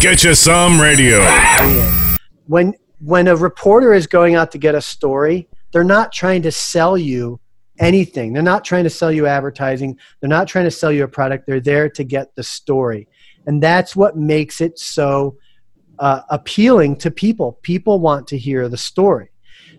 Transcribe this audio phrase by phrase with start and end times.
[0.00, 1.20] Get you some radio.
[2.46, 6.52] When when a reporter is going out to get a story, they're not trying to
[6.52, 7.40] sell you
[7.78, 8.32] anything.
[8.32, 9.98] They're not trying to sell you advertising.
[10.20, 11.46] They're not trying to sell you a product.
[11.46, 13.08] They're there to get the story.
[13.46, 15.36] And that's what makes it so
[15.98, 17.58] uh, appealing to people.
[17.62, 19.30] People want to hear the story.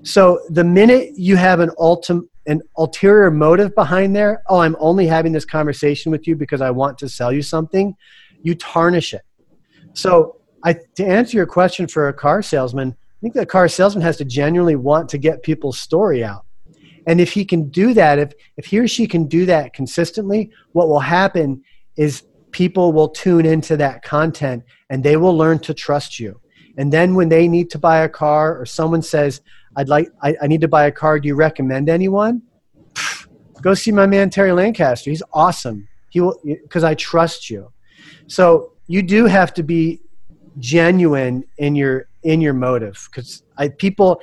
[0.04, 5.06] So the minute you have an ultim- an ulterior motive behind there, oh, I'm only
[5.06, 7.96] having this conversation with you because I want to sell you something,
[8.42, 9.22] you tarnish it.
[9.98, 14.04] So I, to answer your question for a car salesman, I think the car salesman
[14.04, 16.46] has to genuinely want to get people's story out.
[17.08, 20.52] And if he can do that, if, if he or she can do that consistently,
[20.74, 21.64] what will happen
[21.96, 26.40] is people will tune into that content and they will learn to trust you.
[26.78, 29.42] And then when they need to buy a car or someone says,
[29.78, 31.20] I'd like, I, I need to buy a car.
[31.20, 32.44] Do you recommend anyone?
[33.64, 35.10] Go see my man, Terry Lancaster.
[35.10, 35.88] He's awesome.
[36.10, 37.72] He will, because I trust you.
[38.28, 40.02] So you do have to be
[40.60, 43.44] genuine in your, in your motive because
[43.78, 44.22] people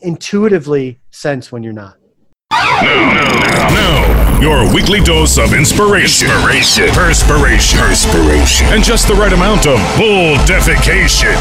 [0.00, 1.96] intuitively sense when you're not.
[2.50, 9.66] Now, now, your weekly dose of inspiration, inspiration, perspiration, perspiration, and just the right amount
[9.66, 11.34] of bull defecation.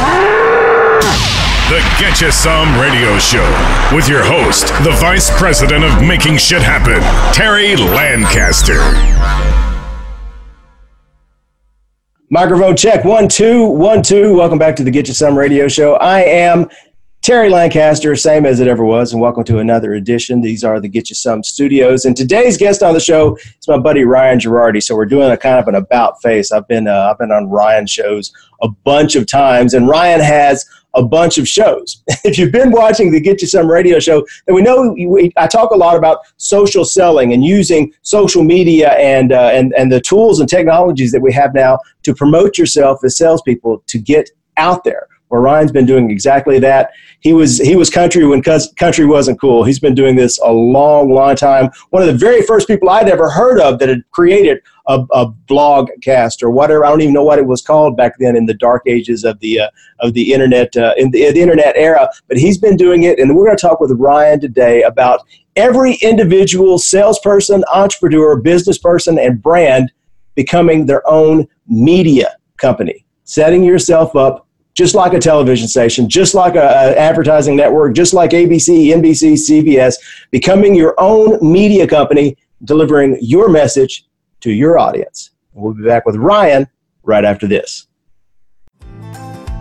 [1.69, 3.45] The Get You Some Radio Show
[3.95, 7.01] with your host, the Vice President of Making Shit Happen,
[7.33, 9.62] Terry Lancaster.
[12.33, 14.35] Microphone check one two one two.
[14.35, 15.97] Welcome back to the Get You Some Radio Show.
[15.97, 16.67] I am
[17.21, 20.41] Terry Lancaster, same as it ever was, and welcome to another edition.
[20.41, 23.77] These are the Get You Some Studios, and today's guest on the show is my
[23.77, 24.81] buddy Ryan Girardi.
[24.81, 26.51] So we're doing a kind of an about face.
[26.51, 30.65] I've been uh, I've been on Ryan shows a bunch of times, and Ryan has
[30.95, 32.03] a bunch of shows.
[32.23, 35.47] if you've been watching the Get You Some radio show, then we know we, I
[35.47, 40.01] talk a lot about social selling and using social media and, uh, and, and the
[40.01, 44.83] tools and technologies that we have now to promote yourself as salespeople to get out
[44.83, 45.07] there.
[45.33, 46.91] Well, Ryan's been doing exactly that.
[47.21, 49.63] He was he was country when country wasn't cool.
[49.63, 51.71] He's been doing this a long, long time.
[51.89, 55.25] One of the very first people I'd ever heard of that had created a, a
[55.25, 56.85] blog cast or whatever.
[56.85, 59.39] I don't even know what it was called back then in the dark ages of
[59.39, 59.69] the uh,
[60.01, 62.07] of the internet uh, in, the, the internet era.
[62.27, 65.21] But he's been doing it, and we're going to talk with Ryan today about
[65.55, 69.91] every individual salesperson, entrepreneur, business person, and brand
[70.35, 76.55] becoming their own media company, setting yourself up just like a television station, just like
[76.55, 76.61] an
[76.97, 79.95] advertising network, just like ABC, NBC, CBS,
[80.31, 84.05] becoming your own media company, delivering your message
[84.41, 85.31] to your audience.
[85.53, 86.67] We'll be back with Ryan
[87.03, 87.87] right after this.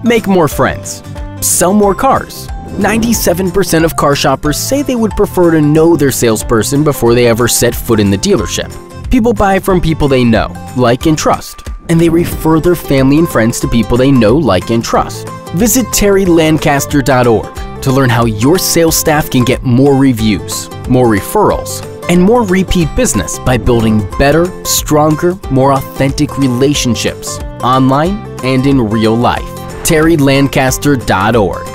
[0.04, 1.02] Make more friends.
[1.40, 2.48] Sell more cars.
[2.78, 7.46] 97% of car shoppers say they would prefer to know their salesperson before they ever
[7.46, 8.70] set foot in the dealership.
[9.10, 13.28] People buy from people they know, like, and trust and they refer their family and
[13.28, 15.28] friends to people they know, like, and trust.
[15.54, 22.20] Visit terrylancaster.org to learn how your sales staff can get more reviews, more referrals, and
[22.20, 29.42] more repeat business by building better, stronger, more authentic relationships online and in real life.
[29.84, 31.66] terrylancaster.org.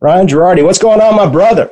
[0.00, 1.70] Ryan Girardi, what's going on, my brother?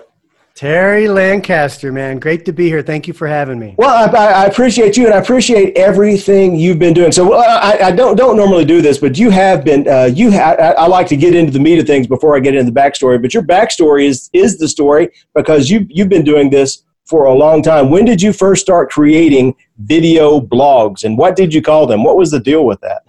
[0.55, 2.81] Terry Lancaster, man, great to be here.
[2.81, 3.75] Thank you for having me.
[3.77, 7.11] Well, I, I appreciate you, and I appreciate everything you've been doing.
[7.11, 9.89] So, I, I don't don't normally do this, but you have been.
[9.89, 12.39] Uh, you ha- I, I, like to get into the meat of things before I
[12.39, 13.21] get into the backstory.
[13.21, 17.35] But your backstory is is the story because you you've been doing this for a
[17.35, 17.91] long time.
[17.91, 22.05] When did you first start creating video blogs, and what did you call them?
[22.05, 23.03] What was the deal with that?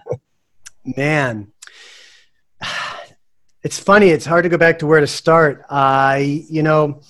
[0.96, 1.52] Man,
[3.62, 4.08] it's funny.
[4.08, 5.64] It's hard to go back to where to start.
[5.70, 7.02] I, you know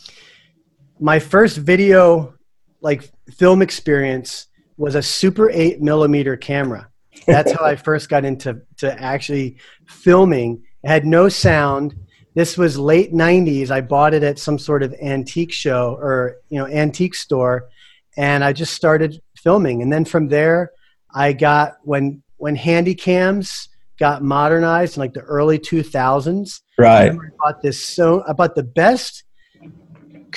[1.00, 2.34] my first video
[2.80, 4.46] like film experience
[4.76, 6.88] was a super 8 millimeter camera.
[7.26, 9.56] That's how i first got into to actually
[9.86, 10.62] filming.
[10.82, 11.94] It had no sound.
[12.34, 16.58] This was late 90s i bought it at some sort of antique show or you
[16.58, 17.68] know antique store
[18.16, 19.82] and i just started filming.
[19.82, 20.72] And then from there
[21.14, 23.68] i got when when handy cams
[23.98, 27.10] got modernized in like the early 2000s right.
[27.12, 29.24] I bought this so i bought the best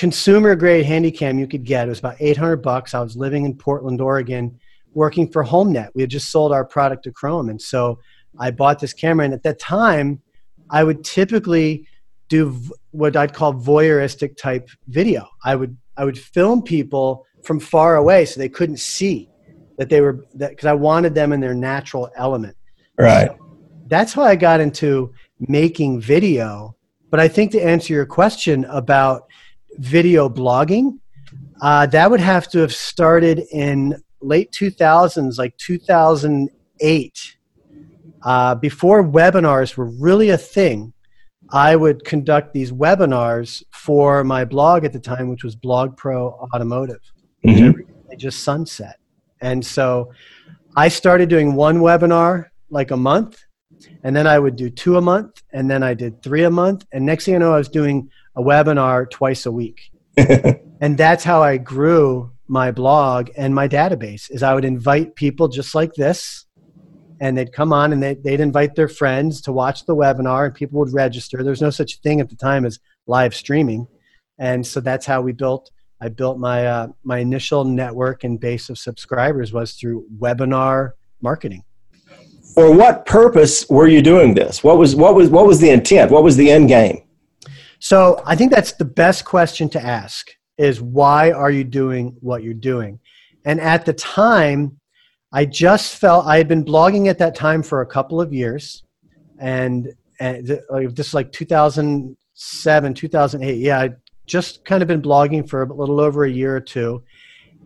[0.00, 1.86] consumer grade handycam you could get.
[1.86, 2.94] It was about 800 bucks.
[2.94, 4.58] I was living in Portland, Oregon,
[4.94, 5.90] working for HomeNet.
[5.94, 7.50] We had just sold our product to Chrome.
[7.50, 7.98] And so
[8.38, 9.26] I bought this camera.
[9.26, 10.22] And at that time,
[10.70, 11.86] I would typically
[12.30, 12.58] do
[12.92, 15.28] what I'd call voyeuristic type video.
[15.44, 19.28] I would, I would film people from far away so they couldn't see
[19.76, 22.56] that they were, because I wanted them in their natural element.
[22.98, 23.28] Right.
[23.28, 23.36] So
[23.86, 26.74] that's how I got into making video.
[27.10, 29.24] But I think to answer your question about
[29.80, 30.98] video blogging,
[31.62, 37.36] uh, that would have to have started in late 2000s, like 2008,
[38.22, 40.92] uh, before webinars were really a thing,
[41.52, 46.48] I would conduct these webinars for my blog at the time, which was Blog Pro
[46.54, 47.00] Automotive.
[47.44, 47.74] Mhm.
[48.08, 48.96] They just sunset.
[49.40, 50.10] And so
[50.76, 53.42] I started doing one webinar like a month,
[54.04, 56.84] and then I would do two a month, and then I did three a month.
[56.92, 59.90] And next thing I know, I was doing a webinar twice a week.
[60.16, 65.46] and that's how I grew my blog and my database is I would invite people
[65.46, 66.46] just like this
[67.20, 70.54] and they'd come on and they'd, they'd invite their friends to watch the webinar and
[70.54, 71.44] people would register.
[71.44, 73.86] There's no such thing at the time as live streaming.
[74.38, 78.68] And so that's how we built, I built my, uh, my initial network and base
[78.68, 81.62] of subscribers was through webinar marketing.
[82.54, 84.64] For what purpose were you doing this?
[84.64, 86.10] What was what was what was the intent?
[86.10, 87.00] What was the end game?
[87.80, 92.42] So I think that's the best question to ask is why are you doing what
[92.42, 93.00] you're doing?
[93.46, 94.78] And at the time,
[95.32, 98.82] I just felt I had been blogging at that time for a couple of years,
[99.38, 99.88] and,
[100.18, 103.56] and this is like 2007, 2008.
[103.56, 103.90] Yeah, I
[104.26, 107.02] just kind of been blogging for a little over a year or two,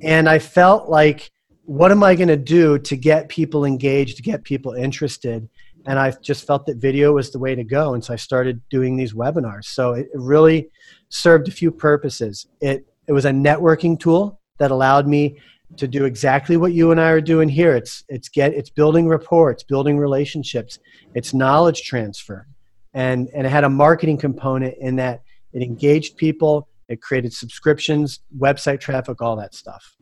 [0.00, 1.32] and I felt like,
[1.64, 5.48] what am I going to do to get people engaged, to get people interested?
[5.86, 8.60] And I just felt that video was the way to go, and so I started
[8.70, 9.64] doing these webinars.
[9.66, 10.70] So it really
[11.10, 12.46] served a few purposes.
[12.60, 15.38] It it was a networking tool that allowed me
[15.76, 17.76] to do exactly what you and I are doing here.
[17.76, 20.78] It's it's get it's building rapport, it's building relationships,
[21.14, 22.46] it's knowledge transfer,
[22.92, 25.22] and and it had a marketing component in that
[25.52, 29.96] it engaged people, it created subscriptions, website traffic, all that stuff.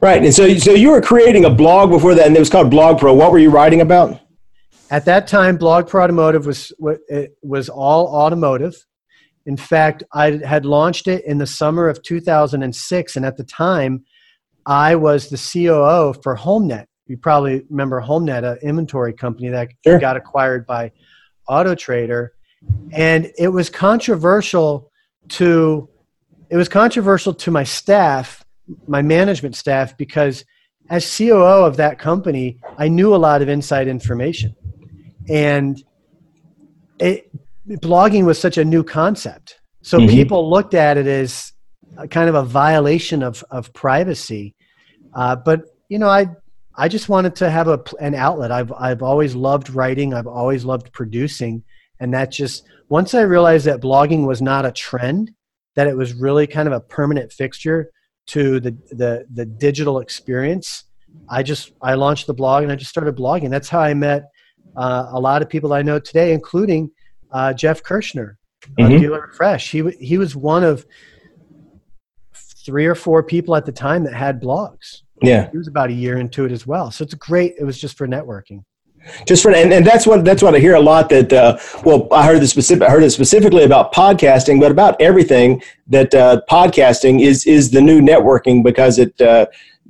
[0.00, 0.22] Right.
[0.22, 2.98] And so so you were creating a blog before that and it was called Blog
[2.98, 3.12] Pro.
[3.12, 4.20] What were you writing about?
[4.90, 8.74] At that time, Blog Pro Automotive was it eh, was all automotive.
[9.46, 14.04] In fact, I had launched it in the summer of 2006, and at the time,
[14.66, 16.86] I was the COO for HomeNet.
[17.06, 19.98] You probably remember HomeNet, an inventory company that Sure.
[19.98, 20.92] got acquired by
[21.48, 22.28] AutoTrader,
[22.92, 24.90] and it was controversial
[25.30, 25.88] to
[26.50, 28.44] it was controversial to my staff,
[28.86, 30.44] my management staff, because
[30.90, 34.54] as COO of that company, I knew a lot of inside information,
[35.28, 35.82] and
[36.98, 37.30] it
[37.68, 39.60] blogging was such a new concept.
[39.82, 40.08] So Mhm.
[40.08, 41.52] people looked at it as
[41.96, 44.54] a kind of a violation of of privacy.
[45.14, 46.28] Uh, but you know, I
[46.76, 48.50] I just wanted to have a an outlet.
[48.50, 50.12] I've I've always loved writing.
[50.14, 51.62] I've always loved producing,
[52.00, 55.30] and that just once I realized that blogging was not a trend,
[55.76, 57.90] that it was really kind of a permanent fixture
[58.28, 60.84] to the the the digital experience.
[61.28, 63.50] I just I launched the blog and I just started blogging.
[63.50, 64.24] That's how I met
[64.76, 66.90] uh, a lot of people I know today, including
[67.32, 68.34] uh, Jeff Kershner,
[68.78, 69.00] uh, Mhm.
[69.00, 69.70] Dealer Fresh.
[69.70, 70.86] He w- he was one of
[72.64, 75.02] three or four people at the time that had blogs.
[75.22, 75.50] Yeah.
[75.50, 76.90] He was about a year into it as well.
[76.90, 77.54] So it's great.
[77.58, 78.64] It was just for networking.
[79.26, 82.08] just for and, and that's what that's what I hear a lot that uh, well
[82.10, 86.40] I heard the specific I heard it specifically about podcasting but about everything that uh,
[86.48, 89.44] podcasting is is the new networking because it uh,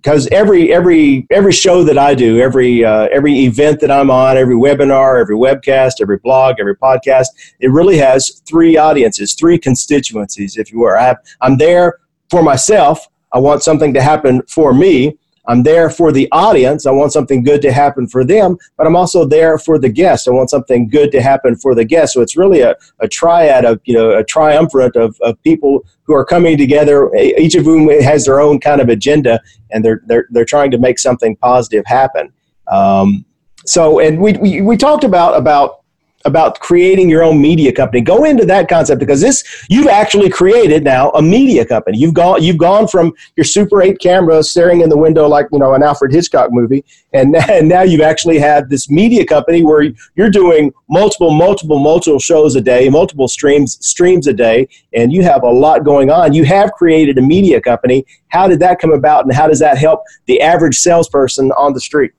[0.05, 4.37] because every every every show that I do every uh, every event that I'm on
[4.37, 7.29] every webinar every webcast every blog every podcast
[7.61, 11.99] it really has three audiences three constituencies if you were I have, I'm there
[12.31, 13.06] for myself.
[13.33, 16.87] I want something to happen for me I'm there for the audience.
[16.87, 20.27] I want something good to happen for them, but I'm also there for the guest.
[20.27, 22.15] I want something good to happen for the guest.
[22.15, 26.15] So it's really a, a triad of, you know, a triumvirate of, of people who
[26.15, 30.27] are coming together, each of whom has their own kind of agenda, and they're, they're,
[30.31, 32.32] they're trying to make something positive happen.
[32.70, 33.24] Um,
[33.67, 35.83] so, and we, we, we talked about, about
[36.24, 38.00] about creating your own media company.
[38.00, 41.98] Go into that concept because this you've actually created now a media company.
[41.98, 45.58] You've gone you've gone from your Super 8 camera staring in the window like you
[45.58, 49.93] know an Alfred Hitchcock movie, and, and now you've actually had this media company where
[50.14, 55.22] you're doing multiple multiple multiple shows a day, multiple streams streams a day, and you
[55.22, 56.32] have a lot going on.
[56.32, 58.06] You have created a media company.
[58.28, 61.81] How did that come about, and how does that help the average salesperson on the
[61.81, 62.12] street?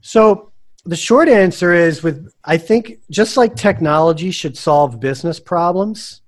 [0.00, 0.51] So
[0.84, 6.22] the short answer is with I think just like technology should solve business problems,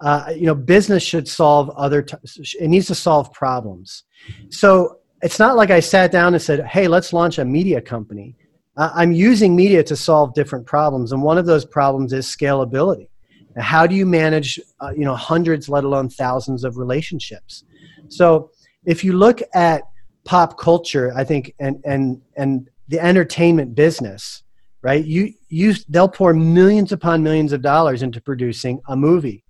[0.00, 2.02] uh, you know, business should solve other.
[2.02, 2.16] T-
[2.60, 4.04] it needs to solve problems.
[4.50, 8.36] So it's not like I sat down and said, "Hey, let's launch a media company."
[8.76, 13.08] Uh, I'm using media to solve different problems, and one of those problems is scalability.
[13.56, 17.64] How do you manage, uh, you know, hundreds, let alone thousands of relationships?
[18.08, 18.50] So
[18.84, 19.82] if you look at
[20.24, 24.42] pop culture, I think, and and and the entertainment business,
[24.82, 25.04] right?
[25.04, 29.44] You you they'll pour millions upon millions of dollars into producing a movie,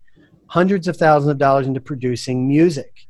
[0.49, 3.07] hundreds of thousands of dollars into producing music.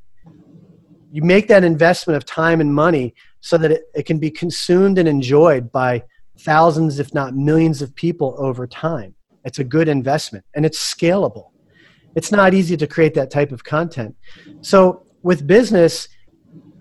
[1.11, 4.99] you make that investment of time and money so that it, it can be consumed
[4.99, 6.02] and enjoyed by
[6.40, 9.14] thousands, if not millions of people over time.
[9.45, 11.50] It's a good investment and it's scalable.
[12.16, 14.16] It's not easy to create that type of content.
[14.62, 16.09] So, with business,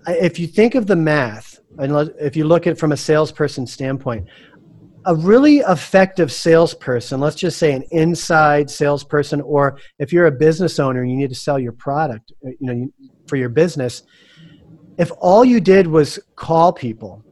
[0.08, 3.68] if you think of the math, and if you look at it from a salesperson
[3.68, 4.28] standpoint,
[5.06, 10.80] a really effective salesperson, let's just say an inside salesperson, or if you're a business
[10.80, 12.88] owner and you need to sell your product, uh, you know,
[13.28, 14.04] for your business,
[14.98, 17.24] if all you did was call people,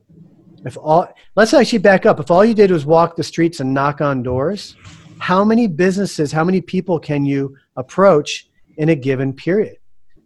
[0.66, 2.20] if all, let's actually back up.
[2.20, 4.76] If all you did was walk the streets and knock on doors,
[5.20, 9.78] how many businesses, how many people can you approach in a given period?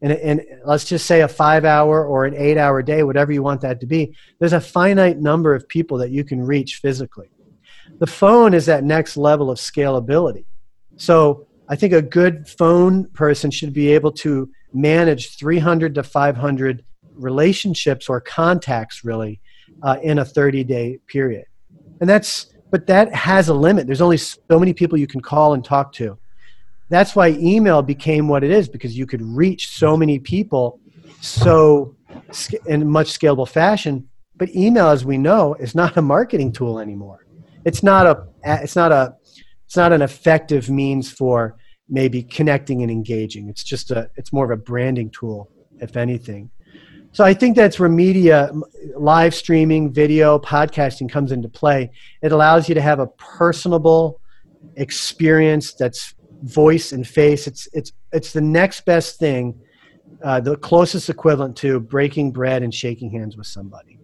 [0.02, 3.42] And, and let's just say a five hour or an eight hour day, whatever you
[3.42, 7.30] want that to be, there's a finite number of people that you can reach physically.
[8.00, 10.46] The phone is that next level of scalability.
[10.98, 16.84] So I think a good phone person should be able to manage 300 to 500
[17.14, 19.42] relationships or contacts really
[19.82, 21.46] uh, in a 30 day period.
[22.00, 23.88] And that's, but that has a limit.
[23.88, 26.18] There's only so many people you can call and talk to.
[26.90, 30.80] That's why email became what it is because you could reach so many people
[31.22, 31.96] so
[32.66, 34.08] in much scalable fashion.
[34.36, 37.26] But email, as we know, is not a marketing tool anymore.
[37.66, 39.16] It's not a, it's not a,
[39.66, 41.58] it's not an effective means for
[41.90, 43.50] maybe connecting and engaging.
[43.50, 45.50] It's just a, it's more of a branding tool,
[45.82, 46.52] if anything.
[47.12, 48.52] So I think that's where media,
[48.96, 51.90] live streaming, video, podcasting comes into play.
[52.22, 54.22] It allows you to have a personable
[54.76, 56.14] experience that's
[56.44, 57.48] voice and face.
[57.48, 59.60] It's it's it's the next best thing,
[60.24, 63.97] uh, the closest equivalent to breaking bread and shaking hands with somebody.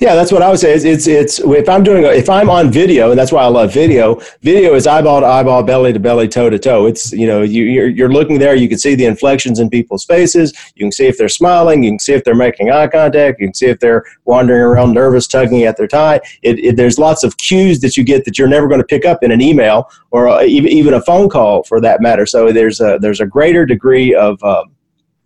[0.00, 0.74] Yeah, that's what I would say.
[0.74, 3.46] It's, it's, it's if I'm doing a, if I'm on video, and that's why I
[3.46, 4.20] love video.
[4.42, 6.86] Video is eyeball to eyeball, belly to belly, toe to toe.
[6.86, 8.54] It's you know you you're, you're looking there.
[8.54, 10.52] You can see the inflections in people's faces.
[10.74, 11.82] You can see if they're smiling.
[11.82, 13.40] You can see if they're making eye contact.
[13.40, 16.20] You can see if they're wandering around nervous, tugging at their tie.
[16.42, 19.04] It, it, there's lots of cues that you get that you're never going to pick
[19.04, 22.26] up in an email or uh, even even a phone call for that matter.
[22.26, 24.74] So there's a there's a greater degree of um,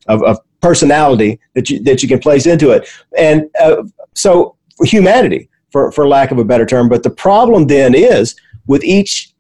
[0.09, 2.88] of, of personality that you that you can place into it.
[3.16, 3.83] And uh,
[4.14, 6.88] so humanity, for, for lack of a better term.
[6.88, 9.33] But the problem then is with each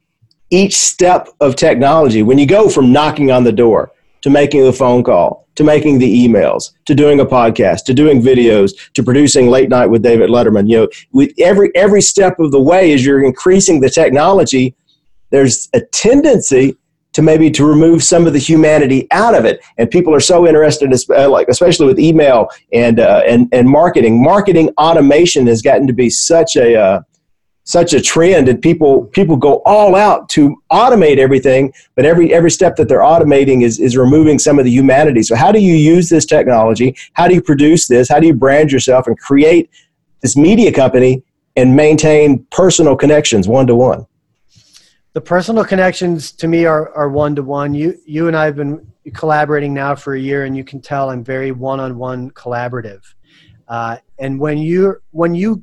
[0.50, 4.72] each step of technology, when you go from knocking on the door to making the
[4.72, 9.46] phone call, to making the emails, to doing a podcast, to doing videos, to producing
[9.46, 13.04] late night with David Letterman, you know, with every every step of the way as
[13.04, 14.74] you're increasing the technology,
[15.30, 16.76] there's a tendency
[17.12, 19.62] to maybe to remove some of the humanity out of it.
[19.78, 24.22] And people are so interested, uh, like especially with email and uh, and and marketing.
[24.22, 27.00] Marketing automation has gotten to be such a uh,
[27.64, 31.72] such a trend, and people people go all out to automate everything.
[31.94, 35.22] But every every step that they're automating is is removing some of the humanity.
[35.22, 36.96] So how do you use this technology?
[37.12, 38.08] How do you produce this?
[38.08, 39.70] How do you brand yourself and create
[40.20, 41.22] this media company
[41.56, 44.06] and maintain personal connections one to one?
[45.14, 47.74] The personal connections to me are are one to one.
[47.74, 51.10] You you and I have been collaborating now for a year, and you can tell
[51.10, 53.02] I'm very one on one collaborative.
[53.68, 55.62] Uh, and when you when you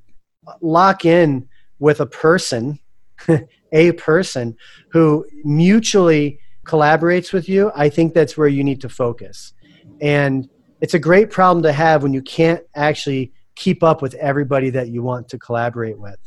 [0.62, 1.48] lock in
[1.80, 2.80] with a person,
[3.72, 4.56] a person
[4.92, 9.54] who mutually collaborates with you, I think that's where you need to focus.
[10.02, 10.48] And
[10.82, 14.90] it's a great problem to have when you can't actually keep up with everybody that
[14.90, 16.18] you want to collaborate with.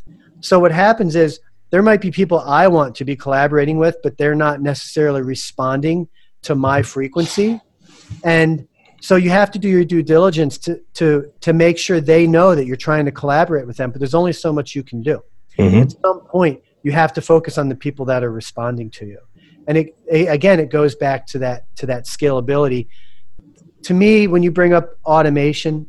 [0.41, 1.41] So what happens is
[1.73, 6.07] there might be people I want to be collaborating with, but they're not necessarily responding
[6.43, 7.61] to my frequency.
[8.23, 8.69] And
[9.01, 12.55] so you have to do your due diligence to, to, to make sure they know
[12.55, 15.23] that you're trying to collaborate with them, but there's only so much you can do.
[15.59, 15.79] Mm-hmm.
[15.79, 19.19] At some point, you have to focus on the people that are responding to you.
[19.67, 22.89] And it, again, it goes back to that, to that scalability.
[23.85, 25.87] To me, when you bring up automation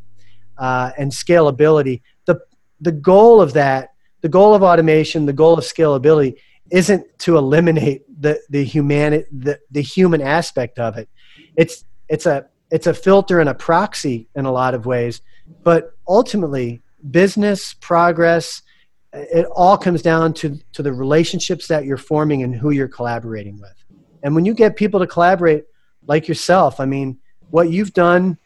[0.57, 2.39] uh, and scalability, the,
[2.79, 3.92] the goal of that
[4.23, 6.37] the goal of automation, the goal of scalability
[6.71, 11.09] isn't to eliminate the the human the, the human aspect of it.
[11.55, 15.21] It's it's a it's a filter and a proxy in a lot of ways,
[15.63, 18.63] but ultimately business progress
[19.11, 23.59] it all comes down to to the relationships that you're forming and who you're collaborating
[23.59, 23.75] with.
[24.23, 25.65] And when you get people to collaborate
[26.07, 28.37] like yourself, I mean, what you've done,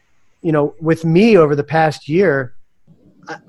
[0.42, 2.54] you know, with me over the past year,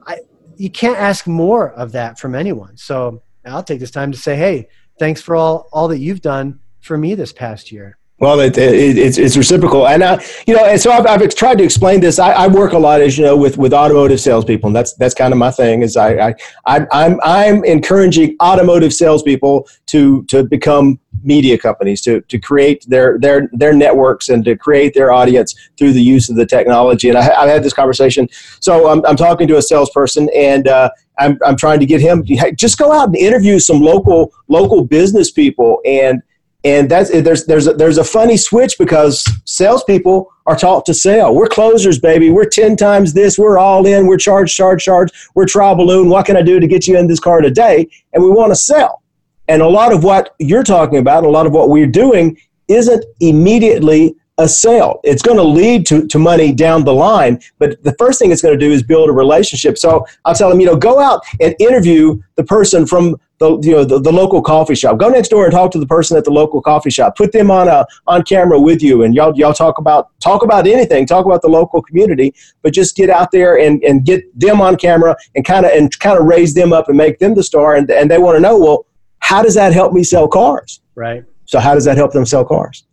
[0.05, 0.19] I,
[0.59, 2.75] you can't ask more of that from anyone.
[2.75, 4.67] So I'll take this time to say, hey,
[4.99, 7.97] thanks for all all that you've done for me this past year.
[8.19, 11.57] Well, it, it, it's, it's reciprocal, and I, you know, and so I've, I've tried
[11.59, 12.19] to explain this.
[12.19, 15.13] I, I, work a lot, as you know, with, with automotive salespeople, and that's that's
[15.13, 15.83] kind of my thing.
[15.83, 16.35] Is I, I
[16.65, 23.17] I'm I'm I'm encouraging automotive salespeople to to become media companies to to create their
[23.19, 27.07] their their networks and to create their audience through the use of the technology.
[27.07, 28.27] And I, have had this conversation.
[28.59, 32.25] So I'm I'm talking to a salesperson, and uh, I'm I'm trying to get him
[32.57, 36.21] just go out and interview some local local business people and
[36.63, 41.33] and that's there's there's a, there's a funny switch because salespeople are taught to sell.
[41.33, 42.29] We're closers, baby.
[42.29, 43.39] We're ten times this.
[43.39, 44.07] We're all in.
[44.07, 45.09] We're charge, charge, charge.
[45.35, 46.09] We're trial balloon.
[46.09, 47.89] What can I do to get you in this car today?
[48.13, 49.01] And we want to sell.
[49.47, 52.37] And a lot of what you're talking about, a lot of what we're doing,
[52.67, 54.99] isn't immediately a sale.
[55.03, 58.41] It's going to lead to, to money down the line, but the first thing it's
[58.41, 59.77] going to do is build a relationship.
[59.77, 63.71] So I'll tell them, you know, go out and interview the person from the you
[63.71, 64.97] know the, the local coffee shop.
[64.97, 67.15] Go next door and talk to the person at the local coffee shop.
[67.15, 70.67] Put them on a on camera with you, and y'all y'all talk about talk about
[70.67, 71.05] anything.
[71.05, 74.75] Talk about the local community, but just get out there and, and get them on
[74.75, 77.75] camera and kind of and kind of raise them up and make them the star.
[77.75, 78.85] And and they want to know, well,
[79.19, 80.81] how does that help me sell cars?
[80.95, 81.23] Right.
[81.45, 82.85] So how does that help them sell cars?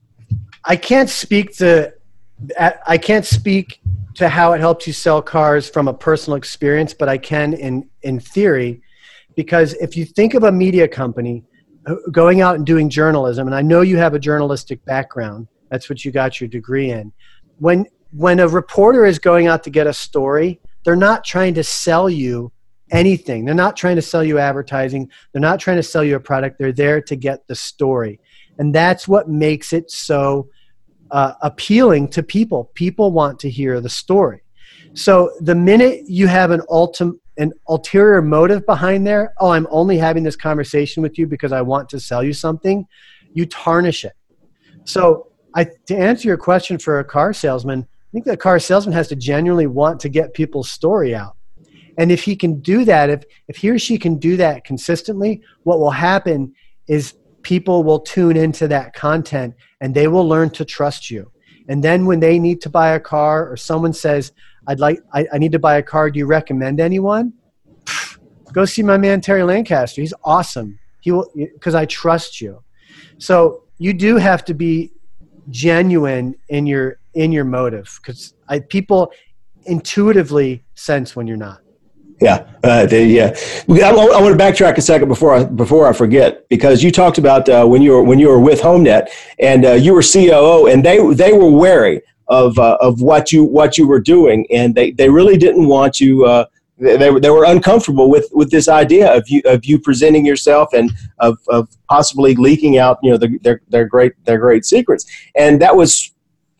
[0.66, 1.92] I can't speak to
[2.86, 3.80] I can't speak
[4.16, 7.88] to how it helps you sell cars from a personal experience, but I can in
[8.02, 8.82] in theory
[9.36, 11.44] because if you think of a media company
[11.86, 15.88] uh, going out and doing journalism and i know you have a journalistic background that's
[15.88, 17.12] what you got your degree in.
[17.58, 21.64] When when a reporter is going out to get a story they're not trying to
[21.64, 22.52] sell you
[22.92, 23.44] anything.
[23.44, 25.10] They're not trying to sell you advertising.
[25.32, 26.58] They're not trying to sell you a product.
[26.58, 28.20] They're there to get the story.
[28.58, 30.48] And that's what makes it so
[31.10, 34.42] uh, appealing to people people want to hear the story
[34.94, 39.98] so the minute you have an ultim- an ulterior motive behind there, oh, I'm only
[39.98, 42.86] having this conversation with you because I want to sell you something,
[43.34, 44.14] you tarnish it.
[44.84, 48.94] So, I, to answer your question for a car salesman, I think the car salesman
[48.94, 51.36] has to genuinely want to get people's story out.
[51.98, 55.42] And if he can do that, if, if he or she can do that consistently,
[55.64, 56.54] what will happen
[56.88, 61.30] is people will tune into that content and they will learn to trust you.
[61.68, 64.32] And then when they need to buy a car or someone says,
[64.66, 66.10] I'd like, I, I need to buy a car.
[66.10, 67.32] Do you recommend anyone?
[68.52, 70.00] Go see my man Terry Lancaster.
[70.00, 70.78] He's awesome.
[71.00, 72.62] He will, because I trust you.
[73.18, 74.92] So you do have to be
[75.50, 78.34] genuine in your in your motive because
[78.68, 79.12] people
[79.64, 81.60] intuitively sense when you're not.
[82.20, 83.36] Yeah, uh, they, yeah.
[83.68, 87.18] I, I, want to backtrack a second before I before I forget because you talked
[87.18, 90.66] about uh, when you were when you were with HomeNet and uh, you were COO
[90.66, 94.74] and they they were wary of uh, of what you what you were doing, and
[94.74, 96.24] they, they really didn't want you.
[96.24, 96.46] Uh,
[96.78, 100.92] they, they were uncomfortable with, with this idea of you of you presenting yourself and
[101.20, 105.60] of, of possibly leaking out you know the, their their great their great secrets, and
[105.62, 106.12] that was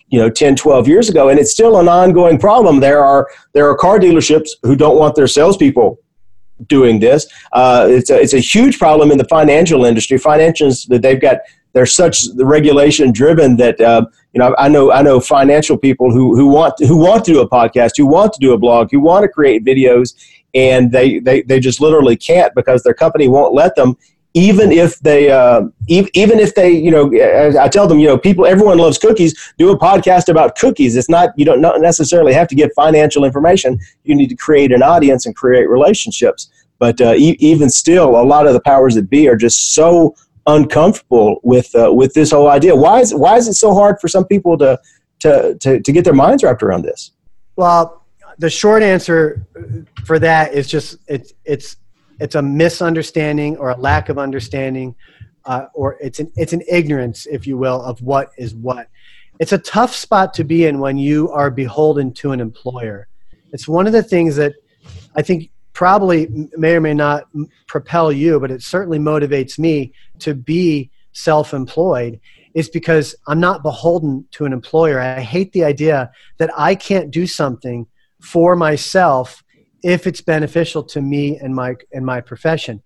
[0.09, 2.81] you know 10 12 years ago and it's still an ongoing problem.
[2.81, 5.99] There are there are car dealerships who don't want their salespeople
[6.67, 7.27] doing this.
[7.53, 10.19] Uh, it's, a, it's a huge problem in the financial industry.
[10.19, 11.39] Financials that they've got
[11.73, 16.11] they're such the regulation driven that uh, you know I know I know financial people
[16.11, 18.59] who who want to, who want to do a podcast, who want to do a
[18.59, 20.15] blog, who want to create videos,
[20.55, 23.95] and they they they just literally can't because their company won't let them.
[24.37, 27.11] Even if they, uh, even if they, you know,
[27.59, 29.33] I tell them, you know, people, everyone loves cookies.
[29.57, 30.95] Do a podcast about cookies.
[30.95, 33.79] It's not you don't not necessarily have to give financial information.
[34.05, 36.51] You need to create an audience and create relationships.
[36.79, 40.15] But uh, e- even still, a lot of the powers that be are just so
[40.47, 42.77] uncomfortable with uh, with this whole idea.
[42.77, 44.79] Why is why is it so hard for some people to
[45.21, 47.13] to to, to get their minds wrapped around this?
[47.57, 48.05] Well,
[48.39, 49.47] the short answer
[50.05, 51.77] for that is just it's it's
[52.21, 54.95] it's a misunderstanding or a lack of understanding,
[55.45, 58.89] uh, or it's an it's an ignorance, if you will, of what is what.
[59.39, 63.09] It's a tough spot to be in when you are beholden to an employer.
[63.53, 64.55] It's one of the things that
[65.15, 67.25] I think probably may or may not
[67.67, 72.21] propel you, but it certainly motivates me to be self employed
[72.55, 74.99] is because I'm not beholden to an employer.
[74.99, 77.87] I hate the idea that I can't do something
[78.23, 79.45] for myself
[79.95, 82.83] if it's beneficial to me and my and my profession.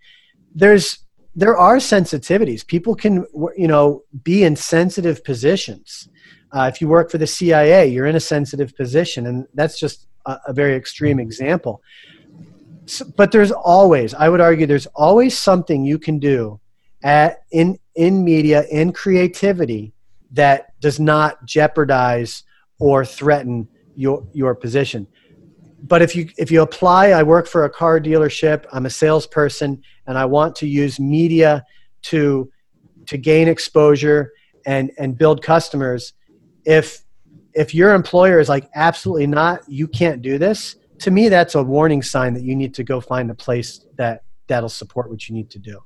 [0.54, 0.98] There's
[1.34, 2.66] there are sensitivities.
[2.66, 6.08] People can you know be in sensitive positions.
[6.52, 10.08] Uh, if you work for the CIA, you're in a sensitive position, and that's just
[10.26, 11.80] a, a very extreme example
[13.16, 16.60] but there's always, I would argue, there's always something you can do
[17.02, 19.92] at in in media in creativity
[20.32, 22.42] that does not jeopardize
[22.78, 25.06] or threaten your your position.
[25.82, 28.64] But if you if you apply, I work for a car dealership.
[28.72, 31.64] I'm a salesperson, and I want to use media
[32.02, 32.50] to
[33.06, 34.32] to gain exposure
[34.66, 36.12] and and build customers
[36.64, 37.02] if
[37.54, 41.62] if your employer is like absolutely not you can't do this to me that's a
[41.62, 45.34] warning sign that you need to go find a place that that'll support what you
[45.34, 45.80] need to do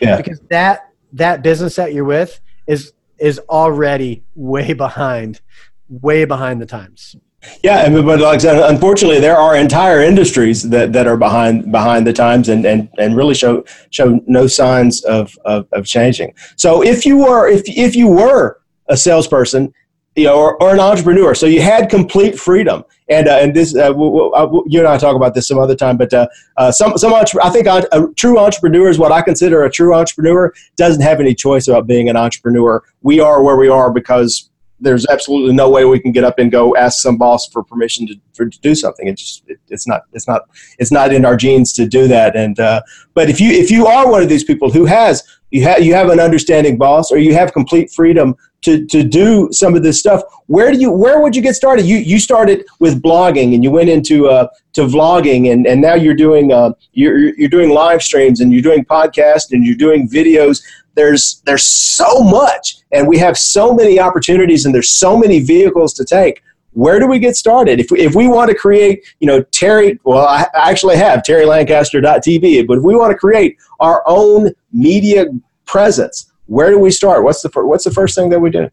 [0.00, 0.16] Yeah.
[0.16, 5.40] because that that business that you're with is is already way behind
[5.88, 7.14] way behind the times
[7.62, 12.06] Yeah, but like I said, unfortunately, there are entire industries that, that are behind behind
[12.06, 16.34] the times and, and, and really show show no signs of, of, of changing.
[16.56, 19.72] So if you were if if you were a salesperson,
[20.14, 23.74] you know, or, or an entrepreneur, so you had complete freedom, and uh, and this
[23.74, 26.26] uh, uh, you and I talk about this some other time, but uh,
[26.56, 29.94] uh, some some I think a, a true entrepreneur is what I consider a true
[29.94, 32.82] entrepreneur doesn't have any choice about being an entrepreneur.
[33.02, 34.50] We are where we are because
[34.84, 38.06] there's absolutely no way we can get up and go ask some boss for permission
[38.06, 39.08] to, for, to do something.
[39.08, 40.42] It just it, it's not it's not
[40.78, 42.36] it's not in our genes to do that.
[42.36, 42.82] And uh,
[43.14, 45.94] but if you if you are one of these people who has you have you
[45.94, 50.00] have an understanding boss or you have complete freedom to, to do some of this
[50.00, 51.86] stuff, where do you where would you get started?
[51.86, 55.94] You you started with blogging and you went into uh, to vlogging and, and now
[55.94, 60.08] you're doing uh, you're you're doing live streams and you're doing podcasts and you're doing
[60.08, 60.62] videos
[60.94, 65.92] there's there's so much and we have so many opportunities and there's so many vehicles
[65.94, 66.42] to take.
[66.72, 67.78] Where do we get started?
[67.78, 72.66] If we, if we want to create you know terry well i actually have terrylancaster.tv
[72.66, 75.26] but if we want to create our own media
[75.66, 77.24] presence where do we start?
[77.24, 78.68] What's the what's the first thing that we do?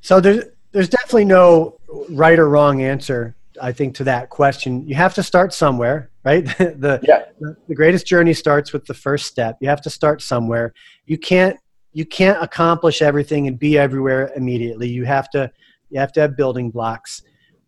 [0.00, 1.78] So there's there's definitely no
[2.10, 4.86] right or wrong answer i think to that question.
[4.86, 6.44] You have to start somewhere right?
[6.58, 7.24] The, yeah.
[7.38, 9.58] the the greatest journey starts with the first step.
[9.60, 10.72] You have to start somewhere.
[11.06, 11.58] You can't
[11.94, 14.88] you can't accomplish everything and be everywhere immediately.
[14.88, 15.50] You have to
[15.90, 17.22] you have to have building blocks.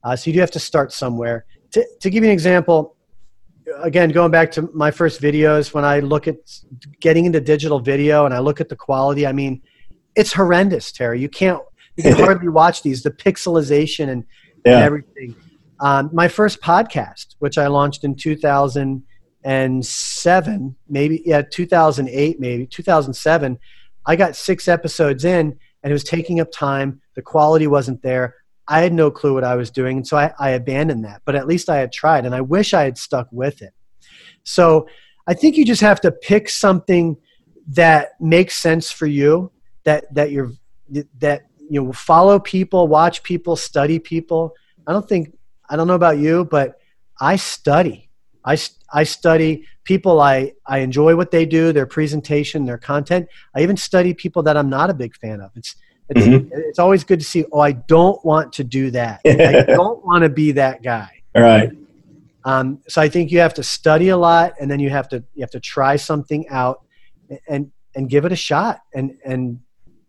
[0.05, 1.47] Uh, so you do have to start somewhere.
[1.73, 2.97] To, to give you an example,
[3.83, 6.37] again, going back to my first videos, when I look at
[7.01, 9.63] getting into digital video and I look at the quality, I mean,
[10.17, 11.21] it's horrendous, Terry.
[11.21, 11.61] You can't
[11.97, 13.03] you can hardly watch these.
[13.03, 14.25] The pixelization and,
[14.65, 14.77] yeah.
[14.77, 15.37] and everything.
[15.79, 23.59] Um, my first podcast, which I launched in 2007, maybe yeah, 2008, maybe 2007
[24.07, 27.01] I got six episodes in and it was taking up time.
[27.15, 28.37] The quality wasn't there.
[28.69, 29.99] I had no clue what I was doing.
[29.99, 31.23] And so I, I, abandoned that.
[31.25, 33.73] But at least I had tried and I wish I had stuck with it.
[34.43, 34.89] So
[35.27, 37.17] I think you just have to pick something
[37.69, 39.53] that makes sense for you,
[39.85, 40.53] that, that you're,
[41.19, 44.53] that, you know, follow people, watch people, study people.
[44.87, 45.37] I don't think,
[45.69, 46.79] I don't know about you, but
[47.21, 48.06] I study.
[48.47, 48.57] I,
[48.93, 53.29] I study people I, I enjoy what they do, their presentation, their content.
[53.55, 55.51] I even study people that I'm not a big fan of.
[55.57, 55.75] It's
[56.09, 56.49] it's, mm-hmm.
[56.53, 57.45] it's always good to see.
[57.51, 59.21] Oh, I don't want to do that.
[59.27, 61.11] I don't want to be that guy.
[61.35, 61.71] All right.
[62.45, 65.25] Um, so I think you have to study a lot, and then you have to
[65.35, 66.85] you have to try something out,
[67.49, 69.59] and and give it a shot, and and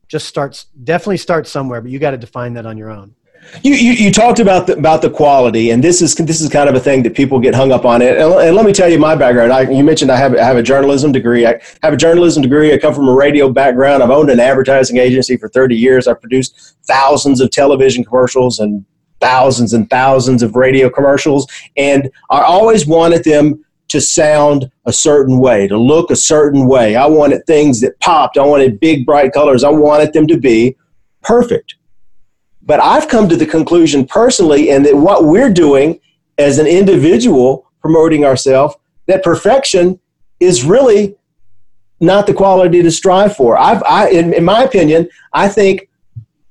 [0.07, 3.15] just starts definitely start somewhere, but you got to define that on your own.
[3.63, 6.69] You, you, you, talked about the, about the quality, and this is this is kind
[6.69, 8.17] of a thing that people get hung up on it.
[8.17, 9.51] And, and let me tell you my background.
[9.51, 11.45] I, you mentioned I have I have a journalism degree.
[11.45, 12.73] I have a journalism degree.
[12.73, 14.03] I come from a radio background.
[14.03, 16.07] I've owned an advertising agency for 30 years.
[16.07, 18.85] I've produced thousands of television commercials and
[19.19, 21.47] thousands and thousands of radio commercials,
[21.77, 26.95] and I always wanted them to sound a certain way, to look a certain way.
[26.95, 28.37] I wanted things that popped.
[28.37, 29.63] I wanted big bright colors.
[29.63, 30.75] I wanted them to be
[31.23, 31.75] perfect
[32.67, 35.99] but I've come to the conclusion personally, and that what we're doing
[36.37, 38.75] as an individual promoting ourselves,
[39.07, 39.99] that perfection
[40.39, 41.15] is really
[41.99, 43.57] not the quality to strive for.
[43.57, 45.89] I've, I, in, in my opinion, I think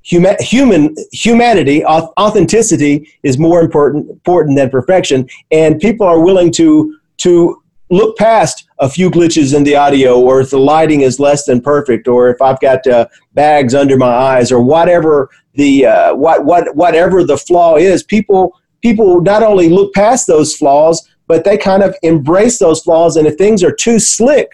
[0.02, 6.98] human, human humanity, authenticity is more important important than perfection, and people are willing to
[7.18, 11.46] to look past a few glitches in the audio or if the lighting is less
[11.46, 16.14] than perfect or if i've got uh, bags under my eyes or whatever the uh,
[16.14, 21.44] what what whatever the flaw is people people not only look past those flaws but
[21.44, 24.50] they kind of embrace those flaws and if things are too slick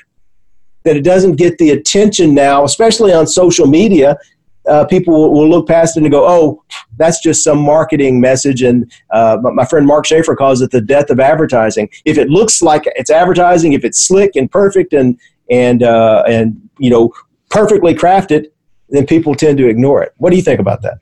[0.85, 4.17] that it doesn't get the attention now especially on social media
[4.69, 6.63] uh, people will, will, look past it and go, "Oh,
[6.97, 11.11] that's just some marketing message." And uh, my friend Mark Schaefer calls it the death
[11.11, 11.89] of advertising.
[12.05, 15.19] If it looks like it's advertising, if it's slick and perfect and
[15.51, 17.13] and uh, and you know
[17.51, 18.47] perfectly crafted,
[18.89, 20.13] then people tend to ignore it.
[20.19, 20.99] What do you think about that?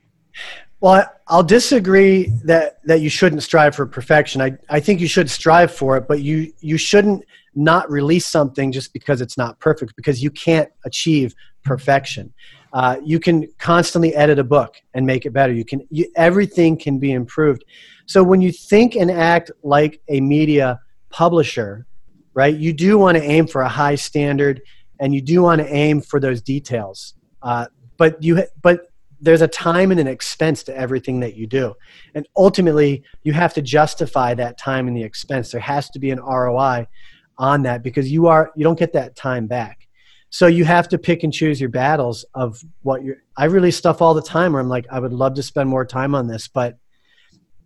[0.80, 4.40] Well, I'll disagree that that you shouldn't strive for perfection.
[4.40, 8.72] I I think you should strive for it, but you you shouldn't not release something
[8.72, 12.32] just because it's not perfect because you can't achieve perfection.
[12.72, 15.52] Uh, you can constantly edit a book and make it better.
[15.52, 17.64] You can you, everything can be improved.
[18.06, 20.80] So when you think and act like a media
[21.10, 21.86] publisher,
[22.34, 22.54] right?
[22.54, 24.62] You do want to aim for a high standard,
[25.00, 27.14] and you do want to aim for those details.
[27.42, 28.86] Uh, but you but
[29.20, 31.74] there's a time and an expense to everything that you do
[32.14, 36.10] and ultimately you have to justify that time and the expense there has to be
[36.10, 36.86] an roi
[37.36, 39.86] on that because you are you don't get that time back
[40.30, 44.00] so you have to pick and choose your battles of what you're i release stuff
[44.00, 46.48] all the time where i'm like i would love to spend more time on this
[46.48, 46.78] but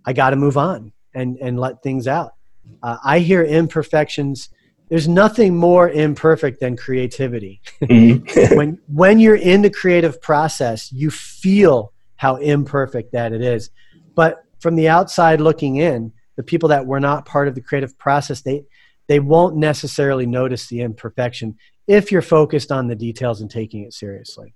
[0.05, 2.35] i got to move on and and let things out
[2.83, 4.49] uh, i hear imperfections
[4.89, 7.61] there's nothing more imperfect than creativity.
[7.83, 8.55] Mm-hmm.
[8.57, 13.71] when when you're in the creative process, you feel how imperfect that it is.
[14.15, 17.99] But from the outside looking in, the people that were not part of the creative
[17.99, 18.65] process, they
[19.07, 23.93] they won't necessarily notice the imperfection if you're focused on the details and taking it
[23.93, 24.55] seriously.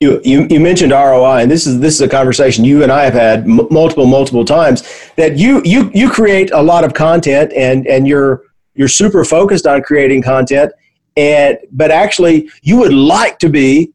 [0.00, 3.04] You, you, you mentioned ROI, and this is this is a conversation you and I
[3.04, 4.82] have had m- multiple multiple times.
[5.16, 8.42] That you you you create a lot of content, and and you're
[8.74, 10.72] you're super focused on creating content
[11.16, 13.92] and but actually you would like to be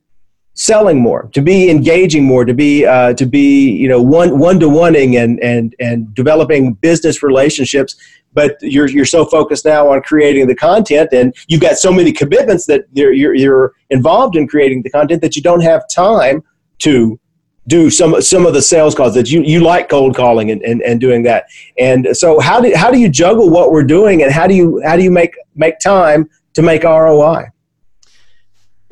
[0.55, 4.59] selling more to be engaging more to be uh, to be you know one one
[4.59, 7.95] to oneing and and and developing business relationships
[8.33, 12.11] but you're you're so focused now on creating the content and you've got so many
[12.11, 16.41] commitments that you're you're, you're involved in creating the content that you don't have time
[16.79, 17.19] to
[17.67, 20.81] do some some of the sales calls that you, you like cold calling and, and,
[20.83, 21.45] and doing that.
[21.79, 24.81] And so how do how do you juggle what we're doing and how do you
[24.85, 27.45] how do you make make time to make ROI?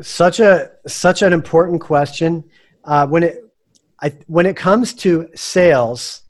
[0.04, 2.44] Such a such an important question.
[2.84, 3.44] Uh, when it
[4.02, 6.24] I, when it comes to sales,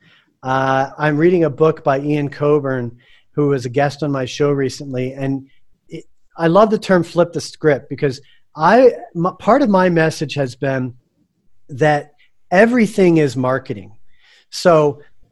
[0.44, 3.00] uh, I'm reading a book by Ian Coburn,
[3.32, 5.48] who was a guest on my show recently, and
[5.90, 6.06] it,
[6.38, 8.22] I love the term "flip the script" because
[8.56, 8.92] I
[9.40, 10.96] part of my message has been
[11.70, 12.14] that
[12.52, 13.98] everything is marketing.
[14.52, 15.02] So,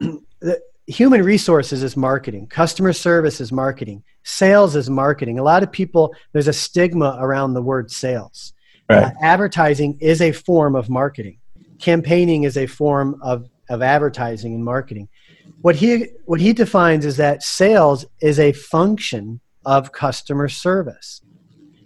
[0.86, 5.38] human resources is marketing, customer service is marketing, sales is marketing.
[5.38, 8.52] A lot of people, there's a stigma around the word sales.
[8.88, 9.04] Right.
[9.04, 11.38] Uh, advertising is a form of marketing,
[11.80, 15.08] campaigning is a form of, of advertising and marketing.
[15.62, 21.20] What he, what he defines is that sales is a function of customer service.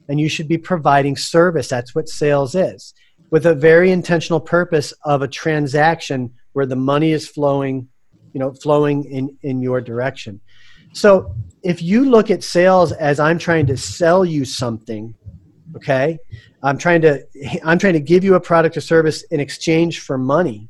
[0.08, 1.68] And you should be providing service.
[1.68, 2.94] That's what sales is
[3.30, 7.88] with a very intentional purpose of a transaction where the money is flowing
[8.36, 10.40] you know flowing in in your direction.
[10.92, 15.14] So if you look at sales as i'm trying to sell you something
[15.74, 16.16] okay
[16.62, 17.12] i'm trying to
[17.64, 20.68] i'm trying to give you a product or service in exchange for money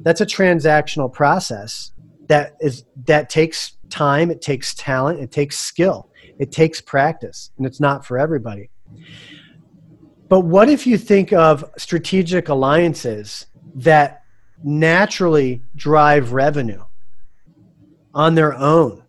[0.00, 1.92] that's a transactional process
[2.28, 7.66] that is that takes time it takes talent it takes skill it takes practice and
[7.66, 8.70] it's not for everybody.
[10.28, 14.22] But what if you think of strategic alliances that
[14.62, 16.82] naturally drive revenue
[18.14, 19.02] on their own?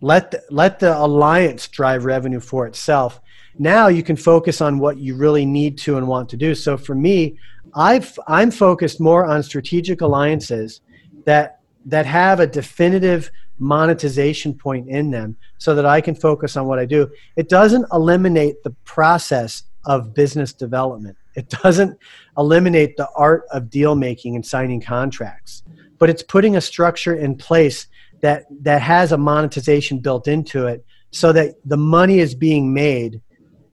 [0.00, 3.20] Let the, let the alliance drive revenue for itself.
[3.58, 6.54] Now you can focus on what you really need to and want to do.
[6.54, 7.38] So for me,
[7.74, 10.80] I've, I'm focused more on strategic alliances
[11.24, 16.66] that, that have a definitive monetization point in them so that I can focus on
[16.66, 17.10] what I do.
[17.36, 21.16] It doesn't eliminate the process of business development.
[21.34, 21.98] It doesn't
[22.36, 25.62] eliminate the art of deal making and signing contracts,
[25.98, 27.86] but it's putting a structure in place
[28.20, 33.20] that that has a monetization built into it so that the money is being made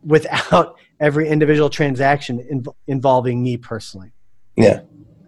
[0.04, 4.12] without every individual transaction inv- involving me personally.
[4.56, 4.82] Yeah.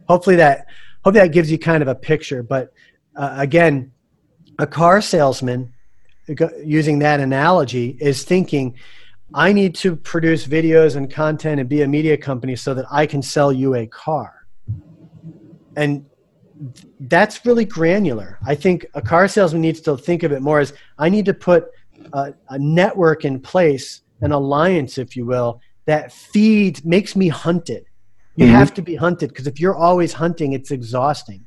[0.07, 0.67] Hopefully that
[1.03, 2.73] hopefully that gives you kind of a picture, but
[3.15, 3.91] uh, again,
[4.59, 5.73] a car salesman
[6.63, 8.75] using that analogy is thinking
[9.33, 13.05] I need to produce videos and content and be a media company so that I
[13.05, 14.47] can sell you a car.
[15.75, 16.05] And
[17.01, 18.39] that's really granular.
[18.45, 21.33] I think a car salesman needs to think of it more as I need to
[21.33, 21.67] put
[22.13, 27.85] a, a network in place, an alliance, if you will, that feeds, makes me hunted.
[28.35, 28.55] You mm-hmm.
[28.55, 31.45] have to be hunted because if you're always hunting, it's exhausting.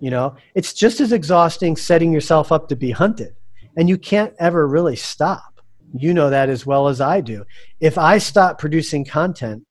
[0.00, 3.34] You know, it's just as exhausting setting yourself up to be hunted,
[3.76, 5.54] and you can't ever really stop
[5.96, 7.44] you know that as well as I do.
[7.80, 9.64] If I stop producing content,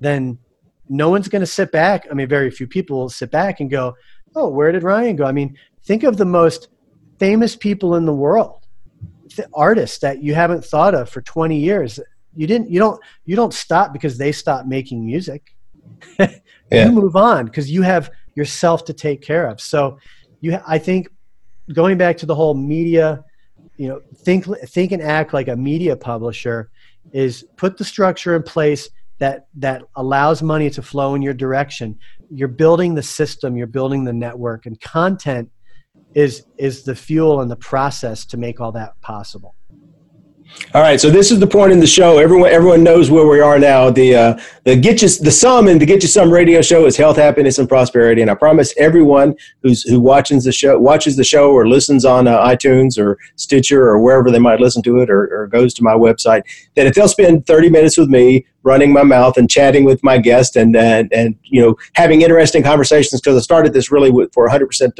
[0.00, 0.38] then
[0.92, 2.06] no one's going to sit back.
[2.10, 3.96] I mean, very few people will sit back and go,
[4.36, 6.68] "Oh, where did Ryan go?" I mean, think of the most
[7.18, 8.66] famous people in the world,
[9.36, 11.98] the artists that you haven't thought of for 20 years.
[12.36, 12.70] You didn't.
[12.70, 13.00] You don't.
[13.24, 15.54] You don't stop because they stop making music.
[16.18, 16.36] yeah.
[16.70, 19.62] You move on because you have yourself to take care of.
[19.62, 19.98] So,
[20.40, 20.58] you.
[20.66, 21.08] I think
[21.72, 23.24] going back to the whole media
[23.78, 26.70] you know think think and act like a media publisher
[27.12, 28.90] is put the structure in place
[29.22, 31.96] that that allows money to flow in your direction.
[32.28, 35.48] You're building the system you're building the network and content
[36.14, 39.54] is is the fuel and the process to make all that possible
[40.74, 42.18] All right, so this is the point in the show.
[42.18, 43.90] Everyone, everyone knows where we are now.
[43.90, 46.96] The uh, the get you the sum and the get you some radio show is
[46.96, 48.22] health, happiness, and prosperity.
[48.22, 52.26] And I promise everyone who's who watches the show watches the show or listens on
[52.26, 55.82] uh, iTunes or Stitcher or wherever they might listen to it or, or goes to
[55.82, 56.42] my website
[56.74, 60.16] that if they'll spend thirty minutes with me running my mouth and chatting with my
[60.18, 64.32] guest and and and you know having interesting conversations because I started this really with,
[64.32, 64.98] for 100 percent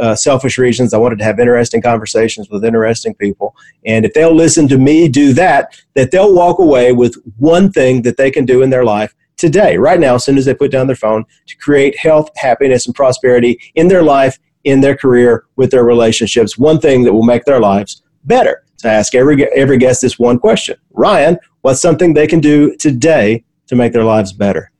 [0.00, 0.92] uh, selfish reasons.
[0.92, 3.54] I wanted to have interesting conversations with interesting people.
[3.86, 8.02] And if they'll listen to me do that, that they'll walk away with one thing
[8.02, 10.70] that they can do in their life today, right now, as soon as they put
[10.70, 15.44] down their phone, to create health, happiness, and prosperity in their life, in their career,
[15.56, 16.56] with their relationships.
[16.56, 18.64] One thing that will make their lives better.
[18.76, 22.76] So I ask every, every guest this one question Ryan, what's something they can do
[22.76, 24.70] today to make their lives better?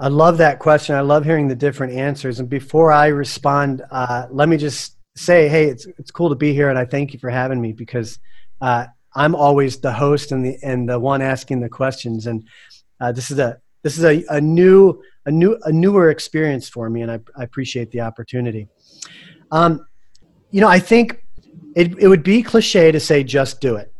[0.00, 0.94] I love that question.
[0.94, 2.40] I love hearing the different answers.
[2.40, 6.54] And before I respond, uh, let me just say, hey, it's it's cool to be
[6.54, 8.18] here, and I thank you for having me because
[8.62, 12.26] uh, I'm always the host and the and the one asking the questions.
[12.26, 12.48] And
[12.98, 16.88] uh, this is a this is a, a new a new a newer experience for
[16.88, 18.68] me, and I, I appreciate the opportunity.
[19.50, 19.86] Um,
[20.50, 21.22] you know, I think
[21.76, 23.92] it it would be cliche to say just do it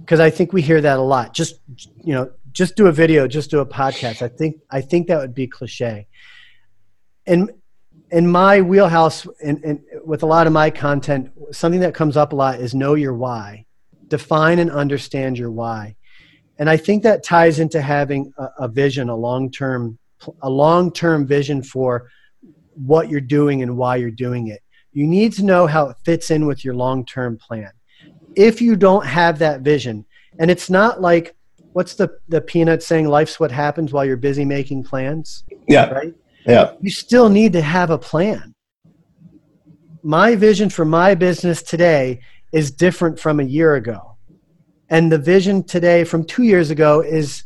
[0.00, 1.34] because I think we hear that a lot.
[1.34, 1.60] Just
[2.02, 4.22] you know, just do a video, just do a podcast.
[4.22, 6.06] I think I think that would be cliche.
[7.26, 7.50] And
[8.10, 12.36] in my wheelhouse and, with a lot of my content, something that comes up a
[12.36, 13.66] lot is know your why.
[14.08, 15.96] Define and understand your why.
[16.58, 19.98] And I think that ties into having a, a vision, a long-term
[20.40, 22.08] a long-term vision for
[22.72, 24.62] what you're doing and why you're doing it.
[24.94, 27.70] You need to know how it fits in with your long-term plan.
[28.34, 30.06] If you don't have that vision,
[30.38, 31.36] and it's not like
[31.76, 35.90] what's the the peanut saying life's what happens while you're busy making plans yeah.
[35.90, 36.14] right?
[36.46, 36.72] Yeah.
[36.80, 38.54] You still need to have a plan.
[40.02, 44.16] My vision for my business today is different from a year ago.
[44.88, 47.44] And the vision today from two years ago is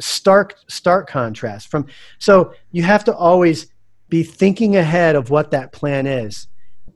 [0.00, 1.86] stark stark contrast from
[2.18, 3.68] so you have to always
[4.08, 6.48] be thinking ahead of what that plan is.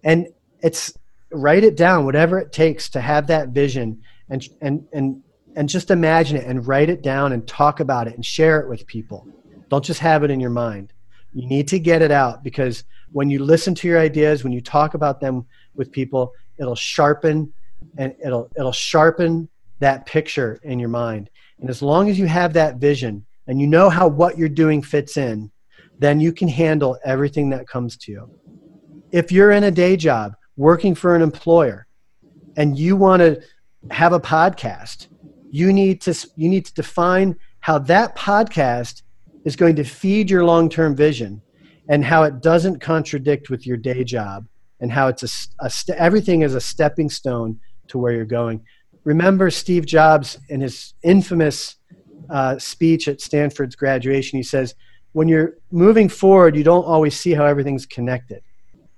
[0.02, 0.26] And
[0.60, 0.92] it's
[1.30, 5.22] write it down whatever it takes to have that vision and and and
[5.56, 8.68] and just imagine it and write it down and talk about it and share it
[8.68, 9.26] with people.
[9.68, 10.92] Don't just have it in your mind.
[11.32, 14.60] You need to get it out because when you listen to your ideas, when you
[14.60, 17.52] talk about them with people, it'll sharpen
[17.96, 19.48] and it'll it'll sharpen
[19.80, 21.30] that picture in your mind.
[21.60, 24.82] And as long as you have that vision and you know how what you're doing
[24.82, 25.50] fits in,
[25.98, 28.30] then you can handle everything that comes to you.
[29.12, 31.86] If you're in a day job working for an employer
[32.56, 33.42] and you want to
[33.90, 35.08] have a podcast
[35.54, 39.02] you need to you need to define how that podcast
[39.44, 41.40] is going to feed your long-term vision
[41.88, 44.48] and how it doesn't contradict with your day job
[44.80, 48.60] and how it's a, a st- everything is a stepping stone to where you're going.
[49.04, 51.76] Remember steve jobs in his infamous
[52.30, 54.36] uh, speech at stanford's graduation?
[54.36, 54.74] He says
[55.12, 58.42] when you're moving forward you don't always see how everything's connected.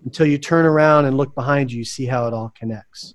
[0.06, 3.14] Until you turn around and look behind you you see how it all connects.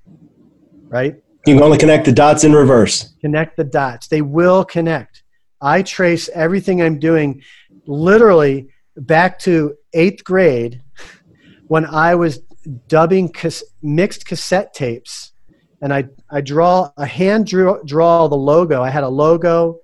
[0.89, 3.15] Right you can only connect the dots in reverse.
[3.21, 4.07] Connect the dots.
[4.07, 5.23] They will connect.
[5.59, 7.41] I trace everything I'm doing
[7.87, 10.81] literally back to eighth grade
[11.67, 12.41] when I was
[12.87, 15.31] dubbing cas- mixed cassette tapes.
[15.81, 18.83] And I, I draw a hand draw, draw the logo.
[18.83, 19.79] I had a logo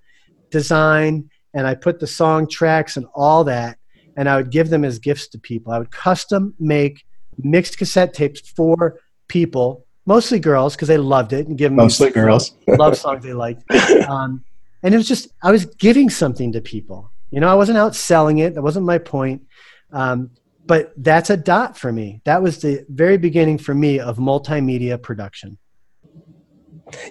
[0.52, 3.80] design and I put the song tracks and all that.
[4.16, 5.74] And I would give them as gifts to people.
[5.74, 7.04] I would custom make
[7.40, 12.10] mixed cassette tapes for people mostly girls because they loved it and give them mostly
[12.10, 13.64] girls love songs they liked.
[14.08, 14.44] Um,
[14.82, 17.12] and it was just I was giving something to people.
[17.30, 18.56] You know, I wasn't out selling it.
[18.56, 19.44] That wasn't my point.
[19.92, 20.32] Um,
[20.66, 22.22] but that's a dot for me.
[22.26, 25.58] That was the very beginning for me of multimedia production.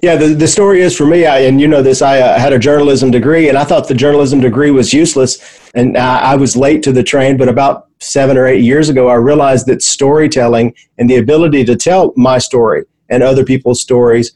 [0.02, 2.54] Yeah, the, the story is for me, I, and you know this, I uh, had
[2.54, 6.56] a journalism degree, and I thought the journalism degree was useless, and I, I was
[6.56, 7.36] late to the train.
[7.36, 11.76] But about seven or eight years ago, I realized that storytelling and the ability to
[11.76, 14.32] tell my story and other people's stories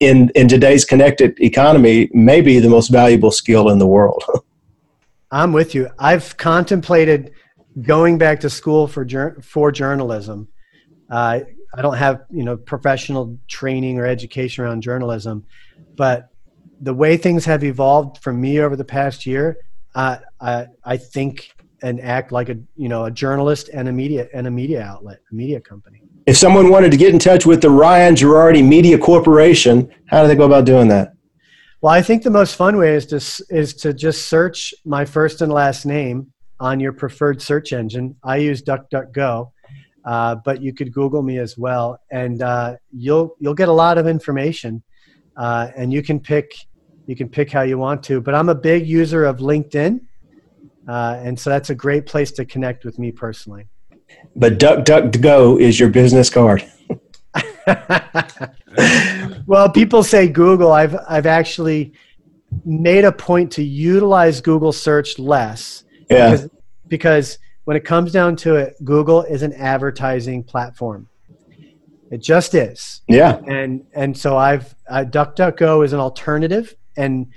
[0.00, 4.24] in, in today's connected economy may be the most valuable skill in the world.
[5.30, 5.88] I'm with you.
[5.98, 7.32] I've contemplated
[7.80, 9.06] going back to school for,
[9.40, 10.48] for journalism.
[11.10, 11.40] Uh,
[11.74, 15.46] I don't have you know professional training or education around journalism,
[15.96, 16.28] but
[16.80, 19.58] the way things have evolved for me over the past year,
[19.94, 24.28] uh, I I think and act like a you know a journalist and a media
[24.32, 26.02] and a media outlet, a media company.
[26.26, 30.28] If someone wanted to get in touch with the Ryan Girardi Media Corporation, how do
[30.28, 31.14] they go about doing that?
[31.80, 35.42] Well, I think the most fun way is to is to just search my first
[35.42, 38.14] and last name on your preferred search engine.
[38.22, 39.50] I use DuckDuckGo,
[40.04, 43.98] uh, but you could Google me as well, and uh, you'll you'll get a lot
[43.98, 44.80] of information,
[45.36, 46.54] uh, and you can pick
[47.06, 48.20] you can pick how you want to.
[48.20, 50.00] But I'm a big user of LinkedIn,
[50.88, 53.66] uh, and so that's a great place to connect with me personally.
[54.36, 56.64] But DuckDuckGo is your business card.
[59.46, 60.72] well, people say Google.
[60.72, 61.92] I've I've actually
[62.64, 65.84] made a point to utilize Google search less.
[66.10, 66.30] Yeah.
[66.30, 66.50] Because,
[66.88, 71.08] because when it comes down to it, Google is an advertising platform.
[72.10, 73.00] It just is.
[73.08, 73.40] Yeah.
[73.46, 77.28] And and so I've uh, DuckDuckGo is an alternative, and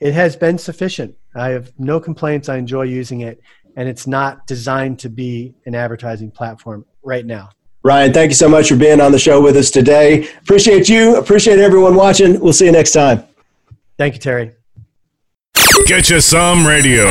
[0.00, 1.14] it has been sufficient.
[1.34, 2.48] I have no complaints.
[2.48, 3.40] I enjoy using it,
[3.76, 7.50] and it's not designed to be an advertising platform right now.
[7.84, 10.28] Ryan, thank you so much for being on the show with us today.
[10.38, 11.16] Appreciate you.
[11.16, 12.38] Appreciate everyone watching.
[12.40, 13.24] We'll see you next time.
[13.98, 14.52] Thank you, Terry.
[15.86, 17.10] Get you some radio.